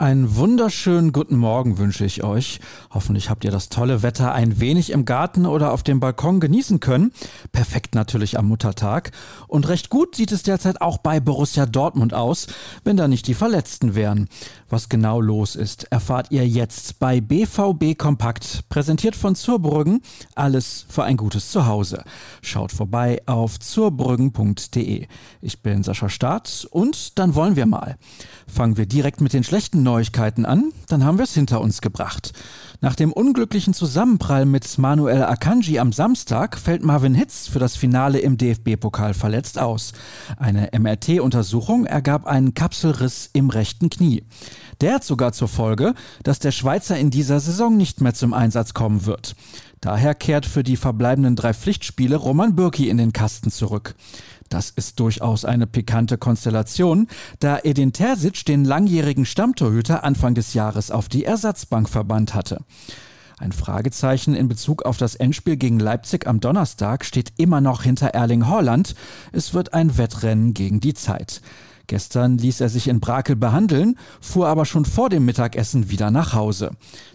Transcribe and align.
Einen 0.00 0.36
wunderschönen 0.36 1.10
guten 1.10 1.36
Morgen 1.36 1.76
wünsche 1.76 2.04
ich 2.04 2.22
euch. 2.22 2.60
Hoffentlich 2.90 3.30
habt 3.30 3.44
ihr 3.44 3.50
das 3.50 3.68
tolle 3.68 4.04
Wetter 4.04 4.32
ein 4.32 4.60
wenig 4.60 4.90
im 4.90 5.04
Garten 5.04 5.44
oder 5.44 5.72
auf 5.72 5.82
dem 5.82 5.98
Balkon 5.98 6.38
genießen 6.38 6.78
können. 6.78 7.10
Perfekt 7.50 7.96
natürlich 7.96 8.38
am 8.38 8.46
Muttertag. 8.46 9.10
Und 9.48 9.66
recht 9.66 9.90
gut 9.90 10.14
sieht 10.14 10.30
es 10.30 10.44
derzeit 10.44 10.80
auch 10.82 10.98
bei 10.98 11.18
Borussia 11.18 11.66
Dortmund 11.66 12.14
aus, 12.14 12.46
wenn 12.84 12.96
da 12.96 13.08
nicht 13.08 13.26
die 13.26 13.34
Verletzten 13.34 13.96
wären. 13.96 14.28
Was 14.68 14.88
genau 14.88 15.20
los 15.20 15.56
ist, 15.56 15.90
erfahrt 15.90 16.30
ihr 16.30 16.46
jetzt 16.46 17.00
bei 17.00 17.20
BVB 17.20 17.98
Kompakt, 17.98 18.68
präsentiert 18.68 19.16
von 19.16 19.34
Zurbrüggen. 19.34 20.02
Alles 20.36 20.86
für 20.88 21.02
ein 21.02 21.16
gutes 21.16 21.50
Zuhause. 21.50 22.04
Schaut 22.40 22.70
vorbei 22.70 23.20
auf 23.26 23.58
zurbrüggen.de. 23.58 25.08
Ich 25.40 25.62
bin 25.62 25.82
Sascha 25.82 26.08
Staat 26.08 26.68
und 26.70 27.18
dann 27.18 27.34
wollen 27.34 27.56
wir 27.56 27.66
mal. 27.66 27.96
Fangen 28.46 28.76
wir 28.76 28.86
direkt 28.86 29.20
mit 29.20 29.32
den 29.32 29.42
schlechten 29.42 29.87
Neuigkeiten 29.88 30.44
an, 30.44 30.70
dann 30.88 31.02
haben 31.02 31.16
wir 31.16 31.24
es 31.24 31.32
hinter 31.32 31.62
uns 31.62 31.80
gebracht. 31.80 32.32
Nach 32.80 32.94
dem 32.94 33.12
unglücklichen 33.12 33.74
Zusammenprall 33.74 34.46
mit 34.46 34.78
Manuel 34.78 35.24
Akanji 35.24 35.80
am 35.80 35.92
Samstag 35.92 36.56
fällt 36.56 36.84
Marvin 36.84 37.12
Hitz 37.12 37.48
für 37.48 37.58
das 37.58 37.74
Finale 37.74 38.20
im 38.20 38.38
DFB-Pokal 38.38 39.14
verletzt 39.14 39.58
aus. 39.58 39.94
Eine 40.36 40.70
MRT-Untersuchung 40.78 41.86
ergab 41.86 42.24
einen 42.28 42.54
Kapselriss 42.54 43.30
im 43.32 43.50
rechten 43.50 43.90
Knie. 43.90 44.22
Der 44.80 44.94
hat 44.94 45.02
sogar 45.02 45.32
zur 45.32 45.48
Folge, 45.48 45.94
dass 46.22 46.38
der 46.38 46.52
Schweizer 46.52 46.96
in 46.96 47.10
dieser 47.10 47.40
Saison 47.40 47.76
nicht 47.76 48.00
mehr 48.00 48.14
zum 48.14 48.32
Einsatz 48.32 48.74
kommen 48.74 49.06
wird. 49.06 49.34
Daher 49.80 50.14
kehrt 50.14 50.46
für 50.46 50.62
die 50.62 50.76
verbleibenden 50.76 51.34
drei 51.34 51.54
Pflichtspiele 51.54 52.14
Roman 52.14 52.54
Bürki 52.54 52.88
in 52.88 52.96
den 52.96 53.12
Kasten 53.12 53.50
zurück. 53.50 53.96
Das 54.48 54.70
ist 54.70 54.98
durchaus 54.98 55.44
eine 55.44 55.66
pikante 55.66 56.16
Konstellation, 56.16 57.06
da 57.38 57.58
Edin 57.62 57.92
Terzic 57.92 58.46
den 58.46 58.64
langjährigen 58.64 59.26
Stammtorhüter 59.26 60.04
Anfang 60.04 60.34
des 60.34 60.54
Jahres 60.54 60.90
auf 60.90 61.08
die 61.08 61.24
Ersatzbank 61.24 61.88
verbannt 61.88 62.34
hatte. 62.34 62.60
Ein 63.38 63.52
Fragezeichen 63.52 64.34
in 64.34 64.48
Bezug 64.48 64.82
auf 64.82 64.96
das 64.96 65.14
Endspiel 65.14 65.56
gegen 65.56 65.78
Leipzig 65.78 66.26
am 66.26 66.40
Donnerstag 66.40 67.04
steht 67.04 67.32
immer 67.36 67.60
noch 67.60 67.84
hinter 67.84 68.08
Erling 68.08 68.46
Haaland. 68.48 68.96
Es 69.30 69.54
wird 69.54 69.74
ein 69.74 69.96
Wettrennen 69.96 70.54
gegen 70.54 70.80
die 70.80 70.94
Zeit. 70.94 71.40
Gestern 71.88 72.36
ließ 72.36 72.60
er 72.60 72.68
sich 72.68 72.86
in 72.86 73.00
Brakel 73.00 73.34
behandeln, 73.34 73.98
fuhr 74.20 74.46
aber 74.46 74.66
schon 74.66 74.84
vor 74.84 75.08
dem 75.08 75.24
Mittagessen 75.24 75.88
wieder 75.88 76.10
nach 76.10 76.34
Hause. 76.34 76.72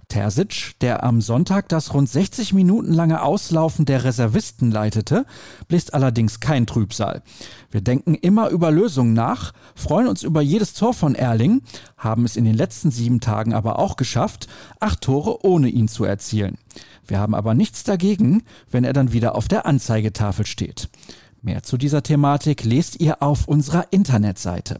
Terzic, 0.07 0.73
der 0.81 1.03
am 1.03 1.21
Sonntag 1.21 1.69
das 1.69 1.93
rund 1.93 2.09
60 2.09 2.53
Minuten 2.53 2.91
lange 2.91 3.21
Auslaufen 3.21 3.85
der 3.85 4.03
Reservisten 4.03 4.71
leitete, 4.71 5.27
bläst 5.67 5.93
allerdings 5.93 6.39
kein 6.39 6.65
Trübsal. 6.65 7.21
Wir 7.69 7.81
denken 7.81 8.15
immer 8.15 8.49
über 8.49 8.71
Lösungen 8.71 9.13
nach, 9.13 9.53
freuen 9.75 10.07
uns 10.07 10.23
über 10.23 10.41
jedes 10.41 10.73
Tor 10.73 10.95
von 10.95 11.13
Erling, 11.13 11.61
haben 11.95 12.25
es 12.25 12.35
in 12.35 12.43
den 12.43 12.55
letzten 12.55 12.89
sieben 12.89 13.19
Tagen 13.19 13.53
aber 13.53 13.77
auch 13.77 13.95
geschafft, 13.95 14.47
acht 14.79 15.01
Tore 15.01 15.45
ohne 15.45 15.69
ihn 15.69 15.87
zu 15.87 16.03
erzielen. 16.03 16.57
Wir 17.05 17.19
haben 17.19 17.35
aber 17.35 17.53
nichts 17.53 17.83
dagegen, 17.83 18.41
wenn 18.71 18.83
er 18.83 18.93
dann 18.93 19.13
wieder 19.13 19.35
auf 19.35 19.47
der 19.47 19.67
Anzeigetafel 19.67 20.47
steht. 20.47 20.89
Mehr 21.43 21.61
zu 21.61 21.77
dieser 21.77 22.03
Thematik 22.03 22.63
lest 22.63 23.01
ihr 23.01 23.21
auf 23.21 23.49
unserer 23.49 23.91
Internetseite. 23.91 24.79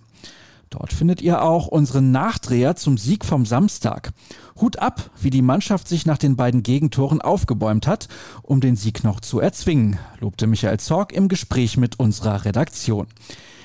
Dort 0.69 0.94
findet 0.94 1.22
ihr 1.22 1.44
auch 1.44 1.67
unseren 1.67 2.11
Nachdreher 2.11 2.78
zum 2.78 2.97
Sieg 2.97 3.25
vom 3.25 3.45
Samstag. 3.45 4.14
Hut 4.61 4.80
ab, 4.80 5.11
wie 5.22 5.30
die 5.30 5.41
Mannschaft 5.41 5.89
sich 5.89 6.06
nach 6.06 6.17
den 6.17 6.38
beiden 6.38 6.64
Gegentoren 6.64 7.22
aufgebäumt 7.22 7.86
hat, 7.86 8.08
um 8.44 8.61
den 8.61 8.78
Sieg 8.78 9.03
noch 9.03 9.19
zu 9.19 9.41
erzwingen, 9.41 10.00
lobte 10.22 10.47
Michael 10.47 10.80
Zorg 10.80 11.11
im 11.11 11.28
Gespräch 11.28 11.75
mit 11.75 12.00
unserer 12.00 12.45
Redaktion. 12.45 13.08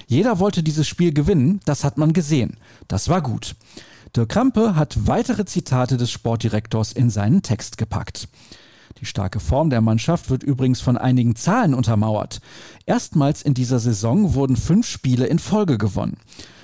Jeder 0.08 0.40
wollte 0.40 0.64
dieses 0.64 0.88
Spiel 0.88 1.12
gewinnen, 1.12 1.60
das 1.66 1.84
hat 1.84 1.98
man 1.98 2.12
gesehen. 2.12 2.56
Das 2.88 3.08
war 3.08 3.22
gut. 3.22 3.54
Dirk 4.16 4.30
Krampe 4.30 4.74
hat 4.74 5.06
weitere 5.06 5.44
Zitate 5.44 5.98
des 5.98 6.10
Sportdirektors 6.10 6.92
in 6.92 7.10
seinen 7.10 7.42
Text 7.42 7.78
gepackt. 7.78 8.28
Die 9.00 9.06
starke 9.06 9.40
Form 9.40 9.70
der 9.70 9.80
Mannschaft 9.80 10.30
wird 10.30 10.42
übrigens 10.42 10.80
von 10.80 10.96
einigen 10.96 11.36
Zahlen 11.36 11.74
untermauert. 11.74 12.40
Erstmals 12.86 13.42
in 13.42 13.54
dieser 13.54 13.78
Saison 13.78 14.34
wurden 14.34 14.56
fünf 14.56 14.86
Spiele 14.86 15.26
in 15.26 15.38
Folge 15.38 15.78
gewonnen. 15.78 16.16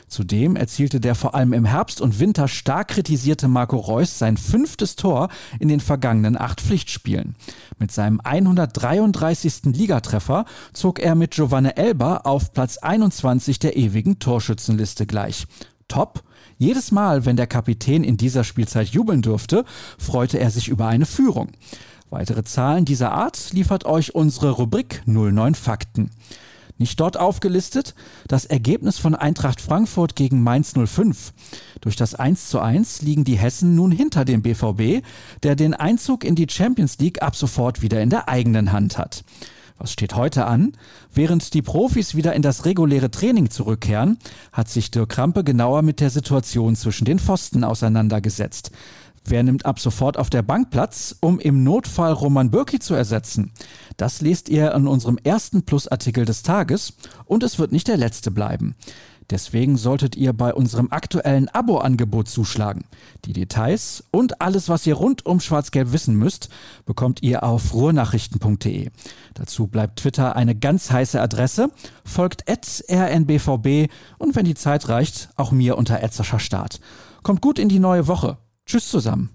Zudem 0.09 0.55
erzielte 0.55 1.01
der 1.01 1.15
vor 1.15 1.35
allem 1.35 1.53
im 1.53 1.65
Herbst 1.65 2.01
und 2.01 2.21
Winter 2.21 2.47
stark 2.47 2.89
kritisierte 2.89 3.49
Marco 3.49 3.77
Reus 3.77 4.19
sein 4.19 4.37
fünftes 4.37 4.97
Tor 4.97 5.29
in 5.59 5.69
den 5.69 5.81
vergangenen 5.81 6.41
acht 6.41 6.61
Pflichtspielen. 6.61 7.35
Mit 7.79 7.91
seinem 7.91 8.21
133. 8.23 9.65
Ligatreffer 9.65 10.45
zog 10.73 11.01
er 11.01 11.15
mit 11.15 11.33
Giovanni 11.33 11.71
Elba 11.75 12.19
auf 12.19 12.53
Platz 12.53 12.79
21 12.79 13.59
der 13.59 13.77
ewigen 13.77 14.19
Torschützenliste 14.19 15.07
gleich. 15.07 15.47
Top. 15.89 16.23
Jedes 16.59 16.93
Mal, 16.93 17.27
wenn 17.27 17.37
der 17.37 17.49
Kapitän 17.49 18.05
in 18.05 18.17
dieser 18.17 18.45
Spielzeit 18.45 18.89
jubeln 18.89 19.23
durfte, 19.23 19.65
freute 19.99 20.39
er 20.39 20.51
sich 20.51 20.69
über 20.69 20.87
eine 20.87 21.07
Führung. 21.07 21.49
Weitere 22.15 22.45
Zahlen 22.45 22.85
dieser 22.85 23.11
Art 23.11 23.53
liefert 23.53 23.87
euch 23.87 24.15
unsere 24.15 24.51
Rubrik 24.51 25.03
09 25.05 25.57
Fakten. 25.57 26.11
Nicht 26.79 27.01
dort 27.01 27.17
aufgelistet 27.17 27.97
das 28.29 28.45
Ergebnis 28.45 28.99
von 28.99 29.17
Eintracht 29.17 29.61
Frankfurt 29.61 30.15
gegen 30.15 30.41
Mainz 30.41 30.75
05. 30.77 31.33
Durch 31.81 31.97
das 31.97 32.15
1 32.15 32.51
zu 32.51 32.61
1 32.61 33.03
liegen 33.03 33.25
die 33.25 33.37
Hessen 33.37 33.75
nun 33.75 33.91
hinter 33.91 34.25
dem 34.25 34.43
BVB, 34.43 35.05
der 35.43 35.57
den 35.57 35.75
Einzug 35.75 36.23
in 36.23 36.37
die 36.37 36.47
Champions 36.49 36.99
League 36.99 37.21
ab 37.21 37.35
sofort 37.35 37.83
wieder 37.83 38.01
in 38.01 38.11
der 38.11 38.29
eigenen 38.29 38.71
Hand 38.71 38.97
hat. 38.97 39.25
Was 39.77 39.91
steht 39.91 40.15
heute 40.15 40.47
an? 40.47 40.73
Während 41.13 41.53
die 41.53 41.63
Profis 41.63 42.15
wieder 42.15 42.33
in 42.35 42.43
das 42.43 42.65
reguläre 42.65 43.11
Training 43.11 43.51
zurückkehren, 43.51 44.19
hat 44.53 44.69
sich 44.69 44.93
Dirk 44.93 45.09
Krampe 45.09 45.43
genauer 45.43 45.83
mit 45.83 45.99
der 45.99 46.11
Situation 46.11 46.77
zwischen 46.77 47.07
den 47.07 47.19
Pfosten 47.19 47.65
auseinandergesetzt. 47.65 48.71
Wer 49.27 49.43
nimmt 49.43 49.65
ab 49.65 49.81
sofort 49.81 50.19
auf 50.19 50.29
der 50.29 50.43
Bank 50.43 50.71
Platz, 50.71 51.17
um 51.21 51.41
im 51.41 51.65
Notfall 51.65 52.13
Roman 52.13 52.51
Bürki 52.51 52.79
zu 52.79 52.95
ersetzen? 52.95 53.53
Das 53.97 54.21
lest 54.21 54.51
ihr 54.51 54.73
in 54.75 54.87
unserem 54.87 55.19
ersten 55.23 55.63
Plusartikel 55.63 56.27
des 56.27 56.43
Tages 56.43 56.95
und 57.25 57.43
es 57.43 57.59
wird 57.59 57.73
nicht 57.73 57.89
der 57.89 57.97
letzte 57.97 58.31
bleiben. 58.31 58.75
Deswegen 59.31 59.79
solltet 59.79 60.17
ihr 60.17 60.33
bei 60.33 60.53
unserem 60.53 60.89
aktuellen 60.91 61.49
Abo-Angebot 61.49 62.29
zuschlagen. 62.29 62.85
Die 63.25 63.33
Details 63.33 64.05
und 64.11 64.43
alles, 64.43 64.69
was 64.69 64.87
ihr 64.87 64.95
rund 64.95 65.25
um 65.25 65.41
Schwarz-Gelb 65.41 65.93
wissen 65.93 66.17
müsst, 66.17 66.51
bekommt 66.85 67.23
ihr 67.23 67.43
auf 67.43 67.73
ruhrnachrichten.de. 67.73 68.91
Dazu 69.33 69.67
bleibt 69.67 70.01
Twitter 70.01 70.37
eine 70.37 70.55
ganz 70.55 70.91
heiße 70.91 71.21
Adresse. 71.21 71.71
Folgt 72.05 72.45
rnbvb 72.47 73.89
und 74.19 74.37
wenn 74.37 74.45
die 74.45 74.55
Zeit 74.55 74.89
reicht, 74.89 75.31
auch 75.37 75.53
mir 75.53 75.79
unter 75.79 75.99
Start. 76.39 76.81
Kommt 77.23 77.41
gut 77.41 77.59
in 77.59 77.71
die 77.71 77.81
neue 77.81 78.07
Woche. 78.07 78.37
Tschüss 78.67 78.89
zusammen. 78.89 79.34